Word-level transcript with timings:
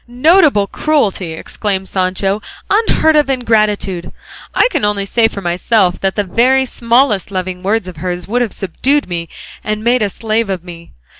"Notable 0.07 0.65
cruelty!" 0.65 1.33
exclaimed 1.33 1.87
Sancho; 1.87 2.41
"unheard 2.71 3.15
of 3.15 3.29
ingratitude! 3.29 4.11
I 4.55 4.67
can 4.71 4.83
only 4.83 5.05
say 5.05 5.27
for 5.27 5.41
myself 5.41 5.99
that 5.99 6.15
the 6.15 6.23
very 6.23 6.65
smallest 6.65 7.29
loving 7.29 7.61
word 7.61 7.87
of 7.87 7.97
hers 7.97 8.27
would 8.27 8.41
have 8.41 8.51
subdued 8.51 9.07
me 9.07 9.29
and 9.63 9.83
made 9.83 10.01
a 10.01 10.09
slave 10.09 10.49
of 10.49 10.63
me. 10.63 10.93